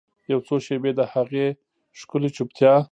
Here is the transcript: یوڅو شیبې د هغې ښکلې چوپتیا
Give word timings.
یوڅو 0.31 0.55
شیبې 0.65 0.91
د 0.99 1.01
هغې 1.13 1.45
ښکلې 1.99 2.29
چوپتیا 2.35 2.73